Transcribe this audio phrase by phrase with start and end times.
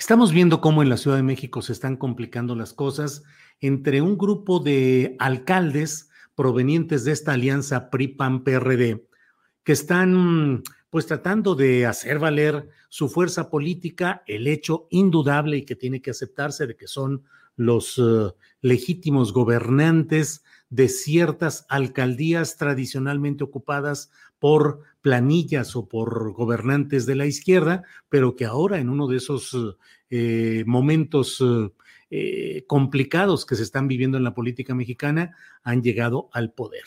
[0.00, 3.22] Estamos viendo cómo en la Ciudad de México se están complicando las cosas
[3.60, 9.06] entre un grupo de alcaldes provenientes de esta alianza PRI-PAN-PRD
[9.62, 15.76] que están pues tratando de hacer valer su fuerza política, el hecho indudable y que
[15.76, 17.22] tiene que aceptarse de que son
[17.56, 24.10] los uh, legítimos gobernantes de ciertas alcaldías tradicionalmente ocupadas
[24.40, 29.56] por planillas o por gobernantes de la izquierda, pero que ahora en uno de esos
[30.10, 31.42] eh, momentos
[32.10, 36.82] eh, complicados que se están viviendo en la política mexicana han llegado al poder.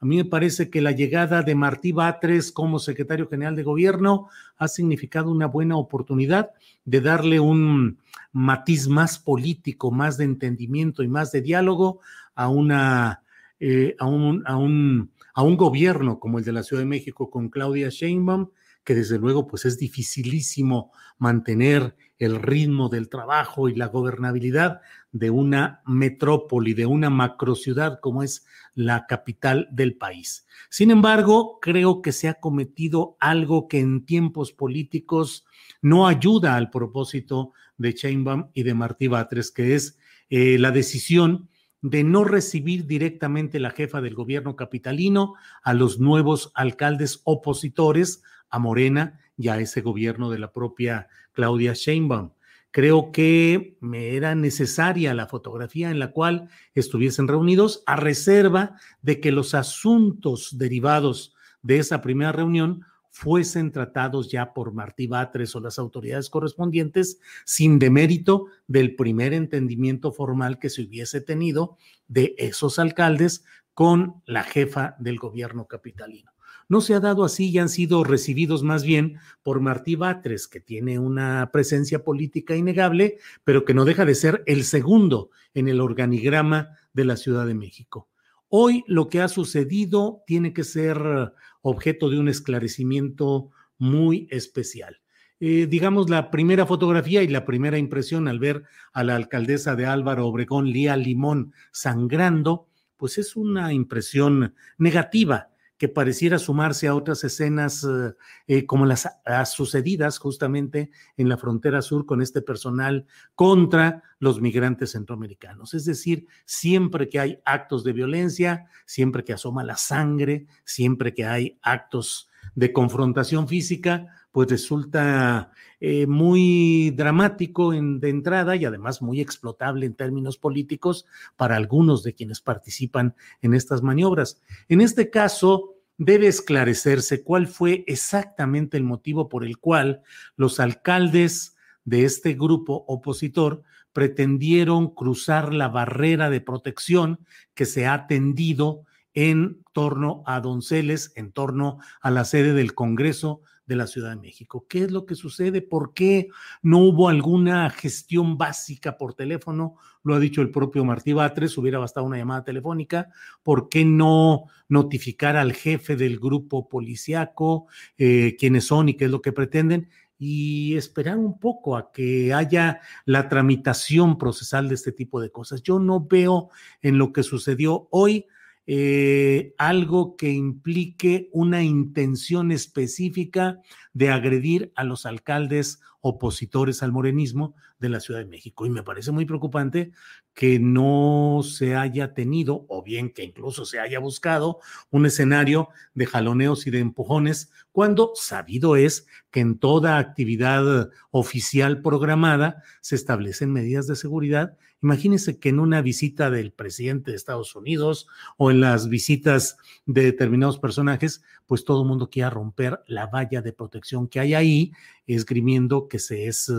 [0.00, 4.28] A mí me parece que la llegada de Martí Batres como secretario general de gobierno
[4.58, 6.50] ha significado una buena oportunidad
[6.84, 7.98] de darle un
[8.32, 12.00] matiz más político, más de entendimiento y más de diálogo
[12.34, 13.23] a una
[13.66, 17.30] eh, a, un, a, un, a un gobierno como el de la Ciudad de México
[17.30, 18.50] con Claudia Sheinbaum,
[18.84, 24.82] que desde luego pues es dificilísimo mantener el ritmo del trabajo y la gobernabilidad
[25.12, 28.44] de una metrópoli, de una macrociudad como es
[28.74, 30.46] la capital del país.
[30.68, 35.46] Sin embargo, creo que se ha cometido algo que en tiempos políticos
[35.80, 39.98] no ayuda al propósito de Sheinbaum y de Martí Batres, que es
[40.28, 41.48] eh, la decisión
[41.84, 48.58] de no recibir directamente la jefa del gobierno capitalino a los nuevos alcaldes opositores a
[48.58, 52.30] Morena y a ese gobierno de la propia Claudia Sheinbaum.
[52.70, 59.20] Creo que me era necesaria la fotografía en la cual estuviesen reunidos a reserva de
[59.20, 65.60] que los asuntos derivados de esa primera reunión fuesen tratados ya por Martí Batres o
[65.60, 71.76] las autoridades correspondientes sin demérito del primer entendimiento formal que se hubiese tenido
[72.08, 76.32] de esos alcaldes con la jefa del gobierno capitalino
[76.66, 80.60] no se ha dado así y han sido recibidos más bien por Martí Batres, que
[80.60, 85.82] tiene una presencia política innegable, pero que no deja de ser el segundo en el
[85.82, 88.08] organigrama de la Ciudad de México.
[88.48, 91.32] Hoy lo que ha sucedido tiene que ser
[91.62, 95.00] objeto de un esclarecimiento muy especial.
[95.40, 98.62] Eh, digamos, la primera fotografía y la primera impresión al ver
[98.92, 105.50] a la alcaldesa de Álvaro Obregón, Lía Limón, sangrando, pues es una impresión negativa
[105.84, 108.14] que pareciera sumarse a otras escenas eh,
[108.46, 109.06] eh, como las
[109.52, 115.74] sucedidas justamente en la frontera sur con este personal contra los migrantes centroamericanos.
[115.74, 121.26] Es decir, siempre que hay actos de violencia, siempre que asoma la sangre, siempre que
[121.26, 129.20] hay actos de confrontación física, pues resulta eh, muy dramático de entrada y además muy
[129.20, 131.06] explotable en términos políticos
[131.36, 134.40] para algunos de quienes participan en estas maniobras.
[134.68, 140.02] En este caso, debe esclarecerse cuál fue exactamente el motivo por el cual
[140.36, 143.62] los alcaldes de este grupo opositor
[143.92, 147.20] pretendieron cruzar la barrera de protección
[147.54, 153.42] que se ha tendido en torno a Donceles, en torno a la sede del Congreso
[153.66, 154.66] de la Ciudad de México.
[154.68, 155.62] ¿Qué es lo que sucede?
[155.62, 156.28] ¿Por qué
[156.62, 159.76] no hubo alguna gestión básica por teléfono?
[160.02, 163.08] Lo ha dicho el propio Martí Batres, hubiera bastado una llamada telefónica.
[163.42, 167.66] ¿Por qué no notificar al jefe del grupo policiaco
[167.96, 169.88] eh, quiénes son y qué es lo que pretenden?
[170.16, 175.60] y esperar un poco a que haya la tramitación procesal de este tipo de cosas.
[175.62, 176.50] Yo no veo
[176.82, 178.26] en lo que sucedió hoy
[178.66, 183.60] eh, algo que implique una intención específica
[183.92, 188.66] de agredir a los alcaldes opositores al morenismo de la Ciudad de México.
[188.66, 189.92] Y me parece muy preocupante
[190.34, 194.58] que no se haya tenido, o bien que incluso se haya buscado,
[194.90, 201.82] un escenario de jaloneos y de empujones, cuando sabido es que en toda actividad oficial
[201.82, 204.56] programada se establecen medidas de seguridad.
[204.82, 208.06] Imagínense que en una visita del presidente de Estados Unidos
[208.36, 209.56] o en las visitas
[209.86, 214.34] de determinados personajes, pues todo el mundo quiera romper la valla de protección que hay
[214.34, 214.72] ahí,
[215.06, 216.52] esgrimiendo que se, es,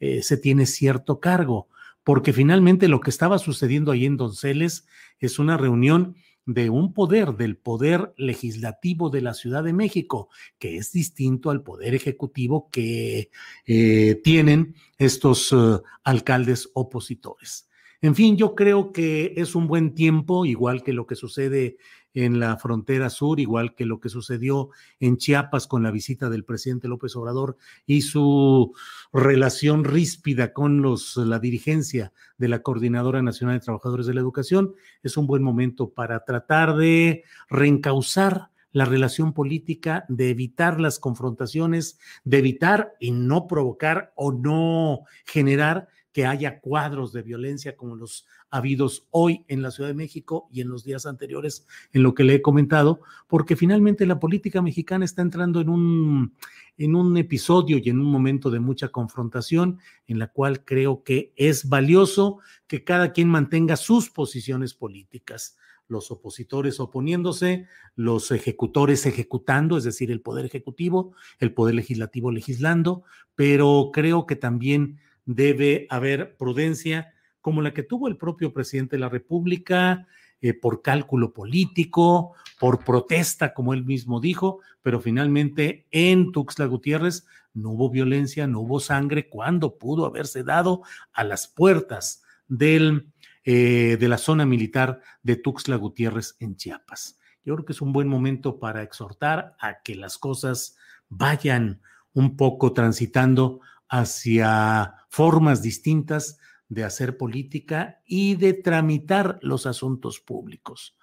[0.00, 1.68] eh, se tiene cierto cargo
[2.04, 4.86] porque finalmente lo que estaba sucediendo ahí en Donceles
[5.18, 6.16] es una reunión
[6.46, 10.28] de un poder, del poder legislativo de la Ciudad de México,
[10.58, 13.30] que es distinto al poder ejecutivo que
[13.66, 17.70] eh, tienen estos uh, alcaldes opositores.
[18.02, 21.78] En fin, yo creo que es un buen tiempo, igual que lo que sucede
[22.14, 24.70] en la frontera sur, igual que lo que sucedió
[25.00, 27.56] en Chiapas con la visita del presidente López Obrador
[27.86, 28.72] y su
[29.12, 34.74] relación ríspida con los, la dirigencia de la Coordinadora Nacional de Trabajadores de la Educación,
[35.02, 41.98] es un buen momento para tratar de reencauzar la relación política, de evitar las confrontaciones,
[42.24, 48.24] de evitar y no provocar o no generar que haya cuadros de violencia como los
[48.48, 52.22] habidos hoy en la Ciudad de México y en los días anteriores en lo que
[52.22, 56.34] le he comentado, porque finalmente la política mexicana está entrando en un,
[56.78, 61.32] en un episodio y en un momento de mucha confrontación en la cual creo que
[61.34, 62.38] es valioso
[62.68, 70.10] que cada quien mantenga sus posiciones políticas los opositores oponiéndose, los ejecutores ejecutando, es decir,
[70.10, 73.02] el poder ejecutivo, el poder legislativo legislando,
[73.34, 79.00] pero creo que también debe haber prudencia como la que tuvo el propio presidente de
[79.00, 80.06] la República,
[80.40, 87.26] eh, por cálculo político, por protesta, como él mismo dijo, pero finalmente en Tuxtla Gutiérrez
[87.54, 90.82] no hubo violencia, no hubo sangre, cuando pudo haberse dado
[91.12, 93.12] a las puertas del,
[93.44, 97.18] eh, de la zona militar de Tuxtla Gutiérrez en Chiapas.
[97.44, 100.76] Yo creo que es un buen momento para exhortar a que las cosas
[101.08, 101.80] vayan
[102.12, 103.60] un poco transitando
[103.94, 110.96] hacia formas distintas de hacer política y de tramitar los asuntos públicos.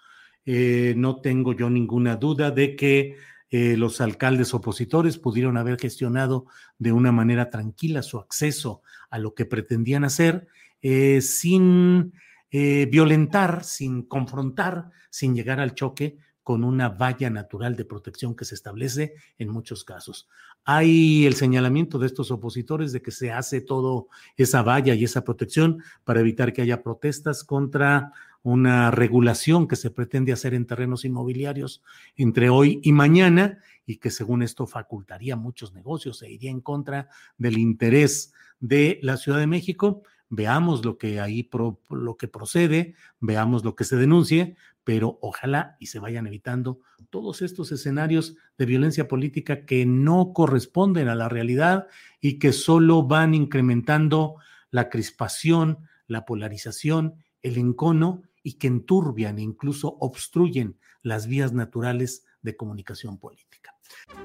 [0.45, 3.15] Eh, no tengo yo ninguna duda de que
[3.49, 6.47] eh, los alcaldes opositores pudieron haber gestionado
[6.79, 10.47] de una manera tranquila su acceso a lo que pretendían hacer
[10.81, 12.13] eh, sin
[12.53, 18.55] violentar, sin confrontar, sin llegar al choque con una valla natural de protección que se
[18.55, 20.27] establece en muchos casos.
[20.63, 24.07] Hay el señalamiento de estos opositores de que se hace todo
[24.37, 28.11] esa valla y esa protección para evitar que haya protestas contra
[28.43, 31.83] una regulación que se pretende hacer en terrenos inmobiliarios
[32.15, 37.09] entre hoy y mañana y que según esto facultaría muchos negocios e iría en contra
[37.37, 41.47] del interés de la Ciudad de México veamos lo que ahí
[41.89, 46.79] lo que procede, veamos lo que se denuncie, pero ojalá y se vayan evitando
[47.09, 51.87] todos estos escenarios de violencia política que no corresponden a la realidad
[52.21, 54.37] y que solo van incrementando
[54.71, 62.25] la crispación, la polarización, el encono y que enturbian e incluso obstruyen las vías naturales
[62.41, 63.75] de comunicación política.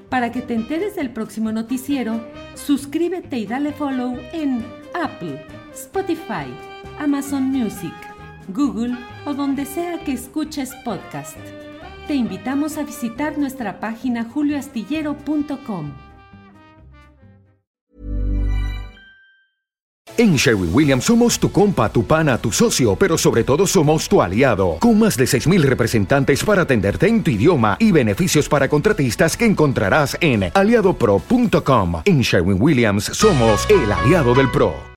[0.09, 2.25] Para que te enteres del próximo noticiero,
[2.55, 5.45] suscríbete y dale follow en Apple,
[5.77, 6.47] Spotify,
[6.99, 7.93] Amazon Music,
[8.47, 11.37] Google o donde sea que escuches podcast.
[12.07, 15.91] Te invitamos a visitar nuestra página julioastillero.com.
[20.17, 24.19] En Sherwin Williams somos tu compa, tu pana, tu socio, pero sobre todo somos tu
[24.19, 29.37] aliado, con más de 6.000 representantes para atenderte en tu idioma y beneficios para contratistas
[29.37, 32.01] que encontrarás en aliadopro.com.
[32.05, 34.96] En Sherwin Williams somos el aliado del PRO.